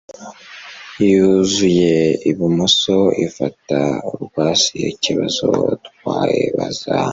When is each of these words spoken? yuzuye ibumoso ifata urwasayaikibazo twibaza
yuzuye 1.09 1.95
ibumoso 2.31 2.95
ifata 3.25 3.79
urwasayaikibazo 4.13 5.47
twibaza 5.85 6.93